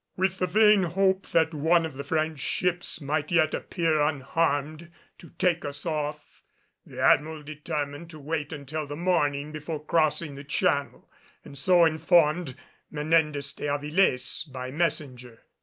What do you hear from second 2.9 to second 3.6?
might yet